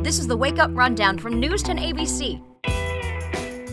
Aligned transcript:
This 0.00 0.18
is 0.18 0.26
the 0.26 0.36
Wake 0.36 0.58
Up 0.58 0.70
Rundown 0.72 1.18
from 1.18 1.38
News 1.38 1.62
10 1.62 1.76
ABC. 1.76 2.42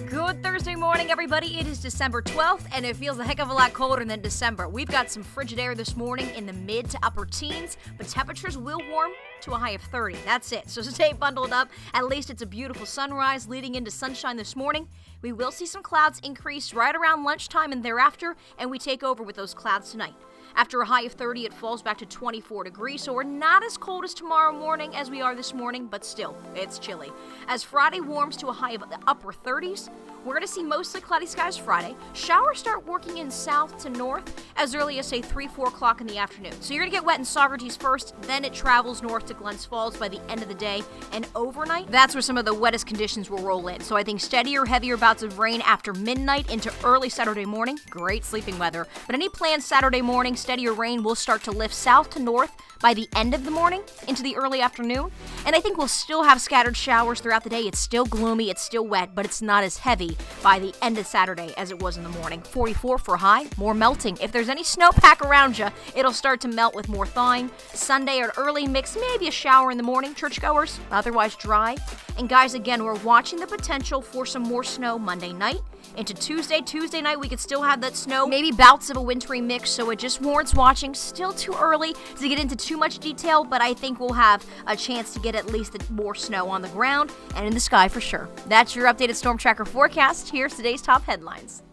Good 0.09 0.43
Thursday 0.43 0.75
morning, 0.75 1.09
everybody. 1.09 1.57
It 1.57 1.65
is 1.65 1.81
December 1.81 2.21
12th, 2.21 2.67
and 2.71 2.85
it 2.85 2.97
feels 2.97 3.17
a 3.17 3.23
heck 3.23 3.39
of 3.39 3.49
a 3.49 3.53
lot 3.53 3.73
colder 3.73 4.05
than 4.05 4.21
December. 4.21 4.67
We've 4.67 4.87
got 4.87 5.09
some 5.09 5.23
frigid 5.23 5.59
air 5.59 5.73
this 5.73 5.95
morning 5.95 6.29
in 6.35 6.45
the 6.45 6.53
mid 6.53 6.89
to 6.91 6.99
upper 7.01 7.25
teens, 7.25 7.77
but 7.97 8.07
temperatures 8.07 8.57
will 8.57 8.79
warm 8.91 9.11
to 9.41 9.53
a 9.53 9.57
high 9.57 9.71
of 9.71 9.81
30. 9.81 10.17
That's 10.25 10.51
it. 10.51 10.69
So 10.69 10.81
stay 10.83 11.13
bundled 11.13 11.51
up. 11.51 11.69
At 11.93 12.05
least 12.05 12.29
it's 12.29 12.41
a 12.41 12.45
beautiful 12.47 12.85
sunrise 12.85 13.47
leading 13.47 13.75
into 13.75 13.89
sunshine 13.89 14.37
this 14.37 14.55
morning. 14.55 14.87
We 15.21 15.31
will 15.31 15.51
see 15.51 15.65
some 15.65 15.81
clouds 15.81 16.19
increase 16.23 16.73
right 16.73 16.95
around 16.95 17.23
lunchtime 17.23 17.71
and 17.71 17.83
thereafter, 17.83 18.35
and 18.59 18.69
we 18.69 18.77
take 18.77 19.03
over 19.03 19.23
with 19.23 19.35
those 19.35 19.53
clouds 19.53 19.91
tonight. 19.91 20.13
After 20.55 20.81
a 20.81 20.85
high 20.85 21.03
of 21.03 21.13
30, 21.13 21.45
it 21.45 21.53
falls 21.53 21.81
back 21.81 21.97
to 21.99 22.05
24 22.05 22.65
degrees, 22.65 23.01
so 23.01 23.13
we're 23.13 23.23
not 23.23 23.63
as 23.63 23.77
cold 23.77 24.03
as 24.03 24.13
tomorrow 24.13 24.51
morning 24.51 24.95
as 24.95 25.09
we 25.09 25.21
are 25.21 25.35
this 25.35 25.53
morning, 25.53 25.87
but 25.87 26.03
still, 26.03 26.35
it's 26.55 26.79
chilly. 26.79 27.11
As 27.47 27.63
Friday 27.63 28.01
warms 28.01 28.35
to 28.37 28.47
a 28.47 28.53
high 28.53 28.73
of 28.73 28.81
the 28.81 28.99
upper 29.07 29.31
30s, 29.31 29.89
we're 30.25 30.33
going 30.33 30.45
to 30.45 30.51
see 30.51 30.63
mostly 30.63 30.99
cloudy 30.99 31.25
skies 31.25 31.55
Friday. 31.55 31.95
Showers 32.13 32.59
start 32.59 32.85
working 32.85 33.19
in 33.19 33.31
south 33.31 33.77
to 33.83 33.89
north 33.89 34.45
as 34.57 34.75
early 34.75 34.99
as, 34.99 35.07
say, 35.07 35.21
3, 35.21 35.47
4 35.47 35.67
o'clock 35.69 36.01
in 36.01 36.07
the 36.07 36.17
afternoon. 36.17 36.51
So 36.61 36.73
you're 36.73 36.83
going 36.83 36.91
to 36.91 36.97
get 36.97 37.05
wet 37.05 37.19
in 37.19 37.25
Saugerties 37.25 37.79
first, 37.79 38.13
then 38.23 38.43
it 38.43 38.53
travels 38.53 39.01
north 39.01 39.27
to 39.27 39.33
Glens 39.33 39.65
Falls 39.65 39.95
by 39.95 40.09
the 40.09 40.19
end 40.29 40.41
of 40.41 40.49
the 40.49 40.55
day. 40.55 40.83
And 41.13 41.25
overnight, 41.35 41.89
that's 41.89 42.15
where 42.15 42.21
some 42.21 42.37
of 42.37 42.43
the 42.43 42.53
wettest 42.53 42.85
conditions 42.85 43.29
will 43.29 43.39
roll 43.39 43.69
in. 43.69 43.79
So 43.79 43.95
I 43.95 44.03
think 44.03 44.19
steadier, 44.19 44.65
heavier 44.65 44.97
bouts 44.97 45.23
of 45.23 45.39
rain 45.39 45.61
after 45.61 45.93
midnight 45.93 46.51
into 46.51 46.73
early 46.83 47.07
Saturday 47.07 47.45
morning. 47.45 47.79
Great 47.89 48.25
sleeping 48.25 48.59
weather. 48.59 48.87
But 49.05 49.15
any 49.15 49.29
plans 49.29 49.65
Saturday 49.65 50.01
morning, 50.01 50.35
steadier 50.39 50.73
rain 50.73 51.03
will 51.03 51.15
start 51.15 51.43
to 51.43 51.51
lift 51.51 51.73
south 51.73 52.09
to 52.11 52.19
north 52.19 52.51
by 52.81 52.93
the 52.93 53.09
end 53.15 53.33
of 53.33 53.43
the 53.43 53.51
morning 53.51 53.83
into 54.07 54.23
the 54.23 54.35
early 54.35 54.61
afternoon. 54.61 55.11
And 55.45 55.55
I 55.55 55.59
think 55.59 55.77
we'll 55.77 55.87
still 55.87 56.23
have 56.23 56.39
scattered 56.39 56.77
showers 56.77 57.19
throughout 57.19 57.43
the 57.43 57.49
day. 57.49 57.61
It's 57.61 57.79
still 57.79 58.05
gloomy, 58.05 58.49
it's 58.49 58.61
still 58.61 58.87
wet, 58.87 59.13
but 59.13 59.25
it's 59.25 59.41
not 59.41 59.63
as 59.63 59.77
heavy 59.77 60.17
by 60.41 60.59
the 60.59 60.73
end 60.81 60.97
of 60.97 61.05
Saturday 61.05 61.53
as 61.57 61.71
it 61.71 61.79
was 61.79 61.97
in 61.97 62.03
the 62.03 62.09
morning. 62.09 62.41
44 62.41 62.97
for 62.97 63.17
high, 63.17 63.47
more 63.57 63.73
melting. 63.73 64.17
If 64.21 64.31
there's 64.31 64.49
any 64.49 64.63
snowpack 64.63 65.21
around 65.21 65.57
you, 65.57 65.67
it'll 65.95 66.13
start 66.13 66.41
to 66.41 66.47
melt 66.47 66.73
with 66.73 66.89
more 66.89 67.05
thawing. 67.05 67.51
Sunday, 67.73 68.19
an 68.19 68.31
early 68.37 68.67
mix, 68.67 68.97
maybe 68.99 69.27
a 69.27 69.31
shower 69.31 69.71
in 69.71 69.77
the 69.77 69.83
morning, 69.83 70.15
churchgoers, 70.15 70.79
otherwise 70.91 71.35
dry. 71.35 71.75
And 72.17 72.29
guys, 72.29 72.53
again, 72.53 72.83
we're 72.83 72.99
watching 72.99 73.39
the 73.39 73.47
potential 73.47 74.01
for 74.01 74.25
some 74.25 74.43
more 74.43 74.63
snow 74.63 74.97
Monday 74.97 75.33
night 75.33 75.61
into 75.99 76.13
Tuesday. 76.13 76.61
Tuesday 76.61 77.01
night, 77.01 77.19
we 77.19 77.27
could 77.27 77.41
still 77.41 77.61
have 77.61 77.81
that 77.81 77.95
snow, 77.95 78.25
maybe 78.25 78.51
bouts 78.51 78.89
of 78.89 78.95
a 78.95 79.01
wintry 79.01 79.41
mix, 79.41 79.69
so 79.69 79.89
it 79.89 79.99
just 79.99 80.21
warrants 80.21 80.55
watching. 80.55 80.93
Still 80.95 81.33
too 81.33 81.53
early 81.59 81.93
to 82.17 82.29
get 82.29 82.39
into 82.39 82.55
too 82.55 82.77
much 82.77 82.99
detail, 82.99 83.43
but 83.43 83.61
I 83.61 83.73
think 83.73 83.99
we'll 83.99 84.13
have 84.13 84.45
a 84.65 84.77
chance 84.77 85.13
to 85.13 85.19
get 85.19 85.35
at 85.35 85.47
least 85.47 85.77
more 85.91 86.15
snow 86.15 86.47
on 86.47 86.61
the 86.61 86.69
ground 86.69 87.11
and 87.35 87.45
in 87.45 87.53
the 87.53 87.59
sky 87.59 87.89
for 87.89 87.99
sure. 87.99 88.29
That's 88.47 88.75
your 88.75 88.85
updated 88.85 89.15
Storm 89.15 89.37
Tracker 89.37 89.65
forecast. 89.65 90.29
Here's 90.29 90.55
today's 90.55 90.81
top 90.81 91.03
headlines. 91.03 91.63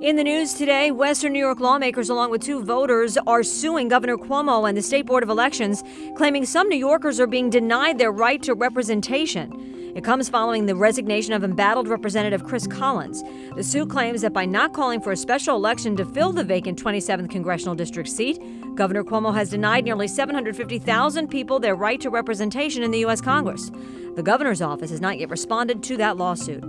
In 0.00 0.16
the 0.16 0.24
news 0.24 0.54
today, 0.54 0.90
Western 0.90 1.32
New 1.34 1.38
York 1.38 1.60
lawmakers, 1.60 2.08
along 2.08 2.30
with 2.30 2.42
two 2.42 2.62
voters, 2.62 3.18
are 3.26 3.42
suing 3.42 3.88
Governor 3.88 4.16
Cuomo 4.16 4.68
and 4.68 4.76
the 4.76 4.82
State 4.82 5.06
Board 5.06 5.22
of 5.22 5.28
Elections, 5.28 5.82
claiming 6.16 6.46
some 6.46 6.68
New 6.68 6.76
Yorkers 6.76 7.20
are 7.20 7.26
being 7.26 7.50
denied 7.50 7.98
their 7.98 8.12
right 8.12 8.42
to 8.42 8.54
representation. 8.54 9.73
It 9.94 10.02
comes 10.02 10.28
following 10.28 10.66
the 10.66 10.74
resignation 10.74 11.32
of 11.34 11.44
embattled 11.44 11.86
Representative 11.86 12.42
Chris 12.42 12.66
Collins. 12.66 13.22
The 13.54 13.62
suit 13.62 13.88
claims 13.88 14.22
that 14.22 14.32
by 14.32 14.44
not 14.44 14.72
calling 14.72 15.00
for 15.00 15.12
a 15.12 15.16
special 15.16 15.54
election 15.54 15.94
to 15.94 16.04
fill 16.04 16.32
the 16.32 16.42
vacant 16.42 16.82
27th 16.82 17.30
congressional 17.30 17.76
district 17.76 18.08
seat, 18.08 18.42
Governor 18.74 19.04
Cuomo 19.04 19.32
has 19.32 19.50
denied 19.50 19.84
nearly 19.84 20.08
750,000 20.08 21.28
people 21.28 21.60
their 21.60 21.76
right 21.76 22.00
to 22.00 22.10
representation 22.10 22.82
in 22.82 22.90
the 22.90 22.98
U.S. 23.00 23.20
Congress. 23.20 23.70
The 24.14 24.22
governor's 24.22 24.62
office 24.62 24.90
has 24.90 25.00
not 25.00 25.18
yet 25.18 25.28
responded 25.28 25.82
to 25.84 25.96
that 25.96 26.16
lawsuit. 26.16 26.62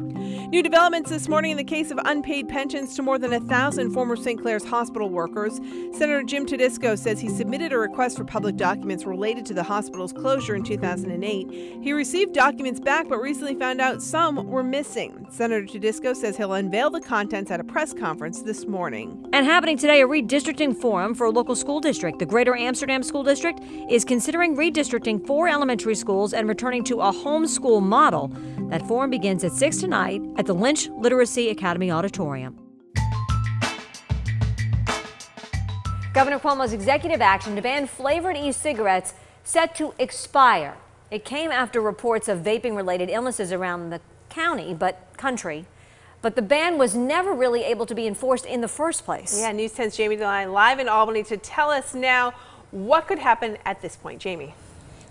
New 0.49 0.63
developments 0.63 1.09
this 1.11 1.27
morning 1.27 1.51
in 1.51 1.57
the 1.57 1.63
case 1.63 1.91
of 1.91 1.99
unpaid 2.05 2.47
pensions 2.47 2.95
to 2.95 3.03
more 3.03 3.19
than 3.19 3.33
a 3.33 3.39
thousand 3.39 3.91
former 3.91 4.15
St. 4.15 4.41
Clare's 4.41 4.63
hospital 4.65 5.09
workers. 5.09 5.59
Senator 5.91 6.23
Jim 6.23 6.45
Tedisco 6.45 6.97
says 6.97 7.19
he 7.19 7.29
submitted 7.29 7.73
a 7.73 7.77
request 7.77 8.17
for 8.17 8.23
public 8.23 8.55
documents 8.55 9.05
related 9.05 9.45
to 9.45 9.53
the 9.53 9.63
hospital's 9.63 10.13
closure 10.13 10.55
in 10.55 10.63
2008. 10.63 11.83
He 11.83 11.93
received 11.93 12.33
documents 12.33 12.79
back, 12.79 13.07
but 13.07 13.19
recently 13.19 13.55
found 13.55 13.81
out 13.81 14.01
some 14.01 14.47
were 14.47 14.63
missing. 14.63 15.27
Senator 15.29 15.65
Tedisco 15.65 16.15
says 16.15 16.37
he'll 16.37 16.53
unveil 16.53 16.89
the 16.89 17.01
contents 17.01 17.51
at 17.51 17.59
a 17.59 17.63
press 17.63 17.93
conference 17.93 18.41
this 18.41 18.65
morning. 18.65 19.27
And 19.33 19.45
happening 19.45 19.77
today, 19.77 20.01
a 20.01 20.07
redistricting 20.07 20.75
forum 20.75 21.13
for 21.13 21.25
a 21.25 21.31
local 21.31 21.55
school 21.55 21.79
district. 21.79 22.19
The 22.19 22.25
Greater 22.25 22.55
Amsterdam 22.55 23.03
School 23.03 23.23
District 23.23 23.59
is 23.89 24.05
considering 24.05 24.55
redistricting 24.55 25.25
four 25.27 25.47
elementary 25.47 25.95
schools 25.95 26.33
and 26.33 26.47
returning 26.47 26.83
to 26.85 27.01
a 27.01 27.11
homeschool 27.35 27.81
model. 27.81 28.29
That 28.69 28.87
forum 28.87 29.09
begins 29.09 29.43
at 29.43 29.51
6 29.51 29.77
tonight 29.77 30.21
at 30.37 30.45
the 30.45 30.53
Lynch 30.53 30.89
Literacy 30.89 31.49
Academy 31.49 31.91
Auditorium. 31.91 32.57
Governor 36.13 36.39
Cuomo's 36.39 36.71
executive 36.71 37.21
action 37.21 37.57
to 37.57 37.61
ban 37.61 37.87
flavored 37.87 38.37
e 38.37 38.51
cigarettes 38.53 39.13
set 39.43 39.75
to 39.75 39.93
expire. 39.99 40.75
It 41.11 41.25
came 41.25 41.51
after 41.51 41.81
reports 41.81 42.29
of 42.29 42.39
vaping 42.39 42.75
related 42.75 43.09
illnesses 43.09 43.51
around 43.51 43.89
the 43.89 43.99
county, 44.29 44.73
but 44.73 45.09
country. 45.17 45.65
But 46.21 46.35
the 46.35 46.41
ban 46.41 46.77
was 46.77 46.95
never 46.95 47.33
really 47.33 47.63
able 47.63 47.85
to 47.85 47.93
be 47.93 48.07
enforced 48.07 48.45
in 48.45 48.61
the 48.61 48.67
first 48.67 49.03
place. 49.03 49.37
Yeah, 49.37 49.51
News 49.51 49.73
10's 49.73 49.97
Jamie 49.97 50.15
DeLine 50.15 50.53
live 50.53 50.79
in 50.79 50.87
Albany 50.87 51.21
to 51.23 51.37
tell 51.37 51.69
us 51.69 51.93
now 51.93 52.33
what 52.71 53.07
could 53.07 53.19
happen 53.19 53.57
at 53.65 53.81
this 53.81 53.97
point. 53.97 54.21
Jamie. 54.21 54.55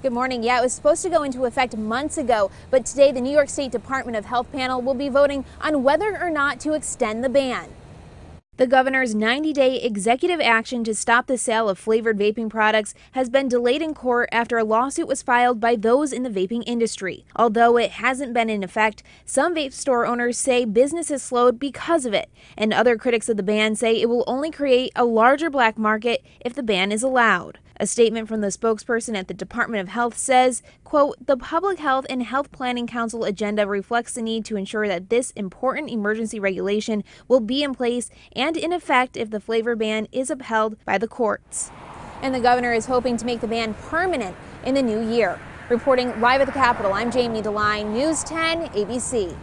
Good 0.04 0.12
morning. 0.12 0.42
Yeah, 0.42 0.58
it 0.58 0.62
was 0.62 0.74
supposed 0.74 1.00
to 1.04 1.08
go 1.08 1.22
into 1.22 1.46
effect 1.46 1.78
months 1.78 2.18
ago, 2.18 2.50
but 2.70 2.84
today 2.84 3.10
the 3.10 3.22
New 3.22 3.32
York 3.32 3.48
State 3.48 3.72
Department 3.72 4.18
of 4.18 4.26
Health 4.26 4.52
panel 4.52 4.82
will 4.82 4.92
be 4.92 5.08
voting 5.08 5.46
on 5.62 5.82
whether 5.82 6.20
or 6.20 6.28
not 6.28 6.60
to 6.60 6.74
extend 6.74 7.24
the 7.24 7.30
ban. 7.30 7.70
The 8.58 8.66
governor's 8.66 9.14
90 9.14 9.54
day 9.54 9.80
executive 9.80 10.42
action 10.42 10.84
to 10.84 10.94
stop 10.94 11.26
the 11.26 11.38
sale 11.38 11.70
of 11.70 11.78
flavored 11.78 12.18
vaping 12.18 12.50
products 12.50 12.92
has 13.12 13.30
been 13.30 13.48
delayed 13.48 13.80
in 13.80 13.94
court 13.94 14.28
after 14.30 14.58
a 14.58 14.62
lawsuit 14.62 15.08
was 15.08 15.22
filed 15.22 15.58
by 15.58 15.74
those 15.74 16.12
in 16.12 16.22
the 16.22 16.28
vaping 16.28 16.64
industry. 16.66 17.24
Although 17.34 17.78
it 17.78 17.92
hasn't 17.92 18.34
been 18.34 18.50
in 18.50 18.62
effect, 18.62 19.02
some 19.24 19.54
vape 19.54 19.72
store 19.72 20.04
owners 20.04 20.36
say 20.36 20.66
business 20.66 21.08
has 21.08 21.22
slowed 21.22 21.58
because 21.58 22.04
of 22.04 22.12
it, 22.12 22.28
and 22.58 22.74
other 22.74 22.98
critics 22.98 23.30
of 23.30 23.38
the 23.38 23.42
ban 23.42 23.74
say 23.74 23.98
it 23.98 24.10
will 24.10 24.24
only 24.26 24.50
create 24.50 24.92
a 24.94 25.06
larger 25.06 25.48
black 25.48 25.78
market 25.78 26.22
if 26.40 26.52
the 26.52 26.62
ban 26.62 26.92
is 26.92 27.02
allowed. 27.02 27.58
A 27.80 27.88
statement 27.88 28.28
from 28.28 28.40
the 28.40 28.48
spokesperson 28.48 29.16
at 29.16 29.26
the 29.26 29.34
Department 29.34 29.80
of 29.80 29.88
Health 29.88 30.16
says, 30.16 30.62
quote, 30.84 31.16
the 31.26 31.36
Public 31.36 31.80
Health 31.80 32.06
and 32.08 32.22
Health 32.22 32.52
Planning 32.52 32.86
Council 32.86 33.24
agenda 33.24 33.66
reflects 33.66 34.14
the 34.14 34.22
need 34.22 34.44
to 34.44 34.56
ensure 34.56 34.86
that 34.86 35.10
this 35.10 35.32
important 35.32 35.90
emergency 35.90 36.38
regulation 36.38 37.02
will 37.26 37.40
be 37.40 37.64
in 37.64 37.74
place 37.74 38.10
and 38.36 38.56
in 38.56 38.72
effect 38.72 39.16
if 39.16 39.30
the 39.30 39.40
flavor 39.40 39.74
ban 39.74 40.06
is 40.12 40.30
upheld 40.30 40.76
by 40.84 40.98
the 40.98 41.08
courts. 41.08 41.72
And 42.22 42.32
the 42.32 42.40
governor 42.40 42.72
is 42.72 42.86
hoping 42.86 43.16
to 43.16 43.26
make 43.26 43.40
the 43.40 43.48
ban 43.48 43.74
permanent 43.74 44.36
in 44.64 44.74
the 44.74 44.82
new 44.82 45.00
year. 45.00 45.40
Reporting 45.68 46.20
live 46.20 46.42
at 46.42 46.46
the 46.46 46.52
Capitol, 46.52 46.92
I'm 46.92 47.10
Jamie 47.10 47.42
DeLine, 47.42 47.92
News 47.92 48.22
10 48.22 48.68
ABC. 48.68 49.36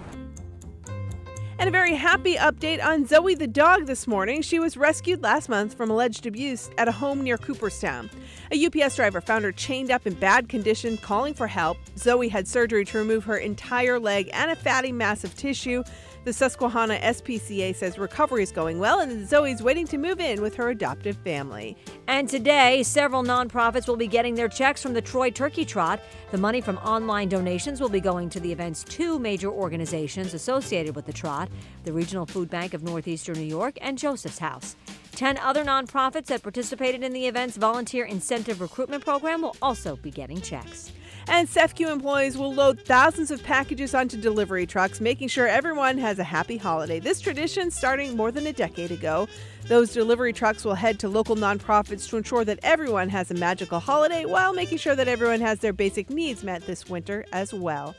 And 1.61 1.67
a 1.67 1.71
very 1.71 1.93
happy 1.93 2.37
update 2.37 2.83
on 2.83 3.05
Zoe 3.05 3.35
the 3.35 3.45
dog 3.45 3.85
this 3.85 4.07
morning. 4.07 4.41
She 4.41 4.57
was 4.57 4.77
rescued 4.77 5.21
last 5.21 5.47
month 5.47 5.75
from 5.75 5.91
alleged 5.91 6.25
abuse 6.25 6.71
at 6.79 6.87
a 6.87 6.91
home 6.91 7.21
near 7.21 7.37
Cooperstown. 7.37 8.09
A 8.51 8.65
UPS 8.65 8.95
driver 8.95 9.21
found 9.21 9.43
her 9.43 9.51
chained 9.51 9.91
up 9.91 10.07
in 10.07 10.15
bad 10.15 10.49
condition, 10.49 10.97
calling 10.97 11.35
for 11.35 11.45
help. 11.45 11.77
Zoe 11.99 12.29
had 12.29 12.47
surgery 12.47 12.83
to 12.85 12.97
remove 12.97 13.25
her 13.25 13.37
entire 13.37 13.99
leg 13.99 14.27
and 14.33 14.49
a 14.49 14.55
fatty 14.55 14.91
mass 14.91 15.23
of 15.23 15.37
tissue. 15.37 15.83
The 16.23 16.33
Susquehanna 16.33 16.99
SPCA 16.99 17.75
says 17.75 17.97
recovery 17.97 18.43
is 18.43 18.51
going 18.51 18.77
well 18.77 18.99
and 18.99 19.27
Zoe's 19.27 19.63
waiting 19.63 19.87
to 19.87 19.97
move 19.97 20.19
in 20.19 20.39
with 20.39 20.53
her 20.53 20.69
adoptive 20.69 21.17
family. 21.23 21.75
And 22.07 22.29
today, 22.29 22.83
several 22.83 23.23
nonprofits 23.23 23.87
will 23.87 23.97
be 23.97 24.05
getting 24.05 24.35
their 24.35 24.47
checks 24.47 24.83
from 24.83 24.93
the 24.93 25.01
Troy 25.01 25.31
Turkey 25.31 25.65
Trot. 25.65 25.99
The 26.29 26.37
money 26.37 26.61
from 26.61 26.77
online 26.77 27.27
donations 27.27 27.81
will 27.81 27.89
be 27.89 27.99
going 27.99 28.29
to 28.29 28.39
the 28.39 28.51
event's 28.51 28.83
two 28.83 29.17
major 29.17 29.49
organizations 29.49 30.35
associated 30.35 30.95
with 30.95 31.07
the 31.07 31.13
trot 31.13 31.49
the 31.85 31.93
Regional 31.93 32.27
Food 32.27 32.51
Bank 32.51 32.75
of 32.75 32.83
Northeastern 32.83 33.39
New 33.39 33.41
York 33.41 33.79
and 33.81 33.97
Joseph's 33.97 34.37
House. 34.37 34.75
Ten 35.13 35.39
other 35.39 35.65
nonprofits 35.65 36.27
that 36.27 36.43
participated 36.43 37.01
in 37.01 37.13
the 37.13 37.25
event's 37.25 37.57
volunteer 37.57 38.05
incentive 38.05 38.61
recruitment 38.61 39.03
program 39.03 39.41
will 39.41 39.55
also 39.59 39.95
be 39.95 40.11
getting 40.11 40.39
checks. 40.39 40.91
And 41.33 41.47
SEFCU 41.47 41.89
employees 41.89 42.37
will 42.37 42.53
load 42.53 42.81
thousands 42.81 43.31
of 43.31 43.41
packages 43.41 43.95
onto 43.95 44.17
delivery 44.17 44.65
trucks, 44.65 44.99
making 44.99 45.29
sure 45.29 45.47
everyone 45.47 45.97
has 45.97 46.19
a 46.19 46.25
happy 46.25 46.57
holiday. 46.57 46.99
This 46.99 47.21
tradition 47.21 47.71
starting 47.71 48.17
more 48.17 48.33
than 48.33 48.47
a 48.47 48.51
decade 48.51 48.91
ago. 48.91 49.29
Those 49.69 49.93
delivery 49.93 50.33
trucks 50.33 50.65
will 50.65 50.75
head 50.75 50.99
to 50.99 51.07
local 51.07 51.37
nonprofits 51.37 52.09
to 52.09 52.17
ensure 52.17 52.43
that 52.43 52.59
everyone 52.63 53.07
has 53.07 53.31
a 53.31 53.35
magical 53.35 53.79
holiday 53.79 54.25
while 54.25 54.51
making 54.51 54.79
sure 54.79 54.93
that 54.93 55.07
everyone 55.07 55.39
has 55.39 55.59
their 55.59 55.71
basic 55.71 56.09
needs 56.09 56.43
met 56.43 56.67
this 56.67 56.89
winter 56.89 57.23
as 57.31 57.53
well. 57.53 57.95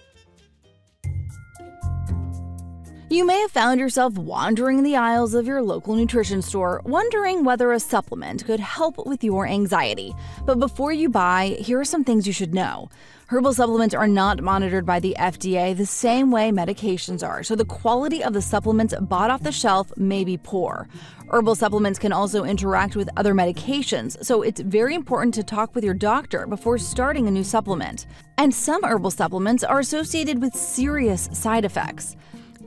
You 3.12 3.26
may 3.26 3.41
have 3.41 3.50
found 3.50 3.79
yourself 3.79 4.14
wandering 4.14 4.82
the 4.82 4.97
aisles 4.97 5.35
of 5.35 5.47
your 5.47 5.61
local 5.61 5.94
nutrition 5.94 6.41
store, 6.41 6.81
wondering 6.87 7.44
whether 7.44 7.70
a 7.70 7.79
supplement 7.79 8.43
could 8.47 8.59
help 8.59 9.06
with 9.06 9.23
your 9.23 9.47
anxiety. 9.47 10.14
But 10.47 10.59
before 10.59 10.94
you 10.94 11.11
buy, 11.11 11.59
here 11.61 11.79
are 11.79 11.85
some 11.85 12.05
things 12.05 12.26
you 12.26 12.32
should 12.32 12.55
know. 12.55 12.88
Herbal 13.26 13.53
supplements 13.53 13.94
are 13.94 14.09
not 14.09 14.41
monitored 14.41 14.87
by 14.87 14.99
the 14.99 15.14
FDA 15.19 15.76
the 15.76 15.85
same 15.85 16.31
way 16.31 16.50
medications 16.53 17.23
are, 17.23 17.43
so 17.43 17.55
the 17.55 17.67
quality 17.67 18.25
of 18.25 18.32
the 18.32 18.41
supplements 18.41 18.94
bought 18.99 19.31
off 19.31 19.43
the 19.43 19.53
shelf 19.53 19.94
may 19.99 20.25
be 20.25 20.38
poor. 20.38 20.88
Herbal 21.31 21.56
supplements 21.56 21.99
can 21.99 22.14
also 22.14 22.44
interact 22.44 22.97
with 22.97 23.11
other 23.19 23.35
medications, 23.35 24.25
so 24.25 24.41
it's 24.41 24.62
very 24.62 24.94
important 24.94 25.35
to 25.35 25.43
talk 25.43 25.75
with 25.75 25.85
your 25.85 25.93
doctor 25.93 26.47
before 26.47 26.79
starting 26.79 27.29
a 27.29 27.31
new 27.31 27.44
supplement. 27.44 28.06
And 28.38 28.55
some 28.55 28.82
herbal 28.82 29.11
supplements 29.11 29.64
are 29.64 29.81
associated 29.81 30.41
with 30.41 30.55
serious 30.55 31.29
side 31.35 31.67
effects. 31.67 32.17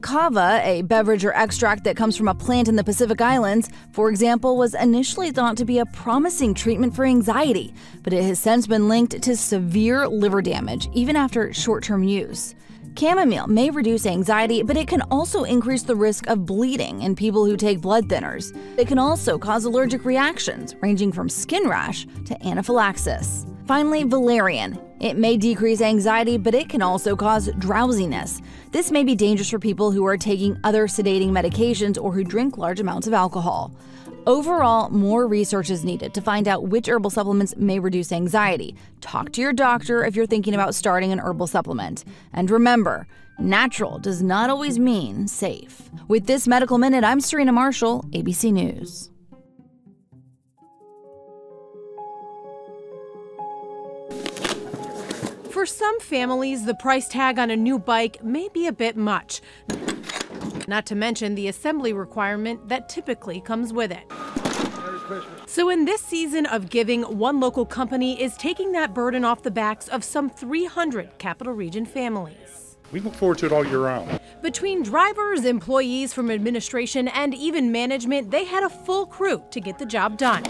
Kava, 0.06 0.62
a 0.64 0.84
beverage 0.84 1.26
or 1.26 1.34
extract 1.34 1.84
that 1.84 1.98
comes 1.98 2.16
from 2.16 2.28
a 2.28 2.36
plant 2.36 2.68
in 2.68 2.76
the 2.76 2.84
Pacific 2.84 3.20
Islands, 3.22 3.72
for 3.92 4.08
example, 4.08 4.56
was 4.56 4.76
initially 4.76 5.32
thought 5.32 5.58
to 5.58 5.66
be 5.66 5.80
a 5.80 5.86
promising 5.88 6.54
treatment 6.54 6.96
for 6.96 7.06
anxiety, 7.06 7.74
but 8.04 8.14
it 8.14 8.24
has 8.24 8.40
since 8.40 8.68
been 8.68 8.88
linked 8.88 9.20
to 9.20 9.36
severe 9.36 10.08
liver 10.08 10.44
damage, 10.44 10.90
even 10.94 11.16
after 11.16 11.52
short 11.54 11.84
term 11.84 12.04
use. 12.04 12.54
Chamomile 12.96 13.48
may 13.48 13.72
reduce 13.72 14.06
anxiety, 14.06 14.62
but 14.62 14.78
it 14.78 14.88
can 14.88 15.02
also 15.10 15.44
increase 15.44 15.82
the 15.82 15.96
risk 15.96 16.28
of 16.28 16.46
bleeding 16.46 17.02
in 17.02 17.16
people 17.16 17.44
who 17.44 17.58
take 17.58 17.82
blood 17.82 18.08
thinners. 18.08 18.56
It 18.78 18.88
can 18.88 19.00
also 19.00 19.40
cause 19.40 19.66
allergic 19.66 20.06
reactions, 20.06 20.76
ranging 20.82 21.12
from 21.12 21.30
skin 21.30 21.68
rash 21.68 22.06
to 22.26 22.48
anaphylaxis. 22.48 23.48
Finally, 23.68 24.04
valerian. 24.04 24.80
It 25.00 25.18
may 25.18 25.38
decrease 25.38 25.82
anxiety, 25.82 26.38
but 26.38 26.54
it 26.54 26.70
can 26.70 26.84
also 26.84 27.16
cause 27.16 27.50
drowsiness. 27.58 28.40
This 28.72 28.92
may 28.92 29.04
be 29.04 29.16
dangerous 29.16 29.50
for 29.50 29.58
people 29.58 29.92
who 29.92 30.06
are 30.06 30.18
taking 30.18 30.58
other 30.64 30.86
sedating 30.86 31.30
medications 31.30 32.02
or 32.02 32.14
who 32.14 32.24
drink 32.24 32.60
large 32.60 32.80
amounts 32.80 33.08
of 33.08 33.14
alcohol. 33.14 33.74
Overall, 34.28 34.90
more 34.92 35.28
research 35.28 35.72
is 35.72 35.84
needed 35.84 36.14
to 36.14 36.22
find 36.22 36.48
out 36.48 36.68
which 36.68 36.88
herbal 36.88 37.10
supplements 37.10 37.56
may 37.58 37.80
reduce 37.80 38.12
anxiety. 38.12 38.76
Talk 39.02 39.32
to 39.34 39.42
your 39.42 39.54
doctor 39.54 40.06
if 40.06 40.16
you're 40.16 40.28
thinking 40.28 40.54
about 40.54 40.76
starting 40.76 41.12
an 41.12 41.20
herbal 41.20 41.48
supplement. 41.48 42.06
And 42.34 42.52
remember, 42.52 43.08
natural 43.40 43.98
does 43.98 44.22
not 44.22 44.52
always 44.52 44.78
mean 44.78 45.28
safe. 45.28 45.90
With 46.08 46.28
this 46.28 46.48
Medical 46.48 46.78
Minute, 46.78 47.04
I'm 47.04 47.20
Serena 47.20 47.52
Marshall, 47.52 48.04
ABC 48.12 48.54
News. 48.54 49.10
For 55.66 55.70
some 55.70 56.00
families, 56.00 56.66
the 56.66 56.76
price 56.76 57.08
tag 57.08 57.40
on 57.40 57.50
a 57.50 57.56
new 57.56 57.80
bike 57.80 58.24
may 58.24 58.50
be 58.50 58.68
a 58.68 58.72
bit 58.72 58.96
much, 58.96 59.42
not 60.68 60.86
to 60.86 60.94
mention 60.94 61.34
the 61.34 61.48
assembly 61.48 61.92
requirement 61.92 62.70
that 62.70 62.88
typically 62.88 63.42
comes 63.42 63.74
with 63.74 63.92
it. 63.92 64.04
So, 65.48 65.72
in 65.72 65.86
this 65.86 66.02
season 66.02 66.46
of 66.46 66.70
giving, 66.70 67.02
one 67.02 67.40
local 67.40 67.66
company 67.66 68.22
is 68.22 68.38
taking 68.38 68.74
that 68.74 68.94
burden 68.94 69.26
off 69.26 69.42
the 69.42 69.50
backs 69.50 69.88
of 69.88 70.04
some 70.04 70.30
300 70.30 71.18
Capital 71.18 71.54
Region 71.54 71.88
families. 71.88 72.78
We 72.92 73.00
look 73.00 73.16
forward 73.16 73.40
to 73.40 73.48
it 73.48 73.52
all 73.52 73.66
year 73.66 73.80
round. 73.80 74.20
Between 74.44 74.84
drivers, 74.84 75.46
employees 75.46 76.14
from 76.14 76.30
administration, 76.30 77.08
and 77.08 77.34
even 77.34 77.72
management, 77.72 78.30
they 78.30 78.46
had 78.46 78.64
a 78.64 78.70
full 78.70 79.08
crew 79.08 79.44
to 79.50 79.60
get 79.60 79.80
the 79.80 79.86
job 79.88 80.20
done 80.20 80.44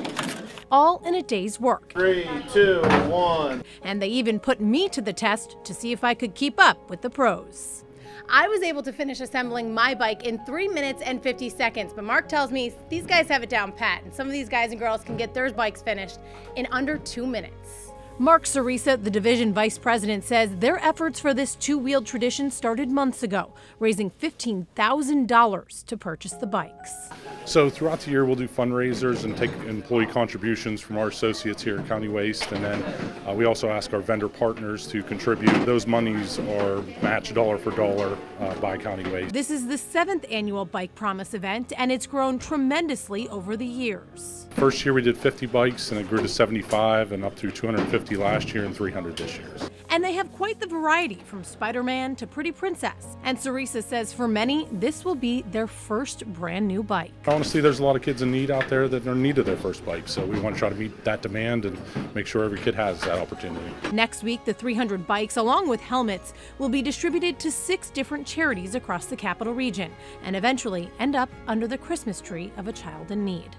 all 0.71 1.01
in 1.05 1.15
a 1.15 1.21
day's 1.21 1.59
work. 1.59 1.93
Three, 1.93 2.27
two, 2.51 2.81
one. 3.07 3.63
And 3.83 4.01
they 4.01 4.07
even 4.07 4.39
put 4.39 4.59
me 4.59 4.89
to 4.89 5.01
the 5.01 5.13
test 5.13 5.57
to 5.63 5.73
see 5.73 5.91
if 5.91 6.03
I 6.03 6.13
could 6.13 6.35
keep 6.35 6.59
up 6.59 6.89
with 6.89 7.01
the 7.01 7.09
pros. 7.09 7.83
I 8.27 8.47
was 8.47 8.63
able 8.63 8.81
to 8.83 8.91
finish 8.91 9.19
assembling 9.21 9.73
my 9.73 9.93
bike 9.93 10.25
in 10.25 10.43
3 10.45 10.67
minutes 10.69 11.03
and 11.03 11.21
50 11.21 11.49
seconds, 11.49 11.93
but 11.93 12.03
Mark 12.03 12.27
tells 12.27 12.51
me 12.51 12.73
these 12.89 13.05
guys 13.05 13.27
have 13.27 13.43
it 13.43 13.49
down 13.49 13.71
pat, 13.71 14.03
and 14.03 14.13
some 14.13 14.25
of 14.25 14.33
these 14.33 14.49
guys 14.49 14.71
and 14.71 14.79
girls 14.79 15.03
can 15.03 15.15
get 15.15 15.33
their 15.33 15.51
bikes 15.51 15.83
finished 15.83 16.19
in 16.55 16.67
under 16.71 16.97
2 16.97 17.27
minutes. 17.27 17.91
Mark 18.17 18.45
Sarisa, 18.45 19.03
the 19.03 19.11
division 19.11 19.53
vice 19.53 19.77
president, 19.77 20.23
says 20.23 20.49
their 20.59 20.77
efforts 20.79 21.19
for 21.19 21.33
this 21.33 21.55
two 21.55 21.77
wheeled 21.77 22.05
tradition 22.05 22.49
started 22.49 22.89
months 22.89 23.23
ago, 23.23 23.53
raising 23.79 24.09
$15,000 24.09 25.85
to 25.85 25.97
purchase 25.97 26.31
the 26.31 26.47
bikes. 26.47 27.09
So 27.43 27.69
throughout 27.69 27.99
the 27.99 28.11
year, 28.11 28.23
we'll 28.23 28.37
do 28.37 28.47
fundraisers 28.47 29.25
and 29.25 29.35
take 29.35 29.51
employee 29.67 30.05
contributions 30.05 30.79
from 30.79 30.97
our 30.97 31.09
associates 31.09 31.61
here 31.61 31.79
at 31.79 31.89
County 31.89 32.07
Waste, 32.07 32.49
and 32.53 32.63
then 32.63 32.81
uh, 33.27 33.33
we 33.33 33.43
also 33.43 33.67
ask 33.69 33.93
our 33.93 33.99
vendor 33.99 34.29
partners 34.29 34.87
to 34.87 35.03
contribute. 35.03 35.51
Those 35.65 35.85
monies 35.85 36.39
are 36.39 36.81
matched 37.01 37.33
dollar 37.33 37.57
for 37.57 37.71
dollar 37.71 38.17
uh, 38.39 38.55
by 38.61 38.77
County 38.77 39.03
Waste. 39.11 39.33
This 39.33 39.51
is 39.51 39.67
the 39.67 39.77
seventh 39.77 40.25
annual 40.31 40.63
Bike 40.63 40.95
Promise 40.95 41.33
event, 41.33 41.73
and 41.77 41.91
it's 41.91 42.07
grown 42.07 42.39
tremendously 42.39 43.27
over 43.27 43.57
the 43.57 43.65
years. 43.65 44.44
First 44.55 44.85
year 44.85 44.93
we 44.93 45.01
did 45.01 45.17
50 45.17 45.47
bikes, 45.47 45.91
and 45.91 45.99
it 45.99 46.07
grew 46.07 46.21
to 46.21 46.29
75, 46.29 47.11
and 47.11 47.25
up 47.25 47.35
to 47.35 47.51
250 47.51 48.15
last 48.15 48.53
year 48.53 48.63
and 48.63 48.73
300 48.73 49.17
this 49.17 49.37
year. 49.37 49.53
And 49.89 50.01
they 50.01 50.13
have 50.13 50.31
quite 50.31 50.61
the 50.61 50.67
variety 50.67 51.21
from 51.25 51.43
Spider 51.43 51.83
Man 51.83 52.15
to 52.15 52.25
Pretty 52.25 52.53
Princess. 52.53 53.17
And 53.23 53.37
Sarisa 53.37 53.83
says 53.83 54.13
for 54.13 54.29
many, 54.29 54.67
this 54.71 55.03
will 55.03 55.15
be 55.15 55.41
their 55.51 55.67
first 55.67 56.25
brand 56.27 56.69
new 56.69 56.83
bike. 56.83 57.11
Honestly, 57.27 57.59
there's 57.59 57.79
a 57.79 57.83
lot 57.83 57.97
of 57.97 58.01
kids 58.01 58.21
in 58.21 58.31
need 58.31 58.49
out 58.49 58.69
there 58.69 58.87
that 58.87 59.05
are 59.05 59.11
in 59.11 59.21
need 59.21 59.37
of 59.37 59.45
their 59.45 59.57
first 59.57 59.85
bike. 59.85 60.07
So 60.07 60.25
we 60.25 60.39
want 60.39 60.55
to 60.55 60.59
try 60.59 60.69
to 60.69 60.75
meet 60.75 61.03
that 61.03 61.21
demand 61.21 61.65
and 61.65 61.77
make 62.15 62.25
sure 62.25 62.45
every 62.45 62.59
kid 62.59 62.75
has 62.75 63.01
that 63.01 63.19
opportunity. 63.19 63.65
Next 63.91 64.23
week, 64.23 64.45
the 64.45 64.53
300 64.53 65.05
bikes, 65.05 65.35
along 65.35 65.67
with 65.67 65.81
helmets, 65.81 66.33
will 66.59 66.69
be 66.69 66.81
distributed 66.81 67.39
to 67.39 67.51
six 67.51 67.89
different 67.89 68.25
charities 68.25 68.75
across 68.75 69.05
the 69.07 69.17
capital 69.17 69.53
region 69.53 69.91
and 70.23 70.33
eventually 70.33 70.89
end 70.99 71.15
up 71.15 71.29
under 71.47 71.67
the 71.67 71.77
Christmas 71.77 72.21
tree 72.21 72.53
of 72.55 72.69
a 72.69 72.73
child 72.73 73.11
in 73.11 73.25
need. 73.25 73.55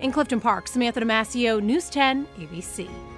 In 0.00 0.12
Clifton 0.12 0.40
Park, 0.40 0.68
Samantha 0.68 1.00
Damasio, 1.00 1.60
News 1.62 1.90
10, 1.90 2.26
ABC. 2.38 3.17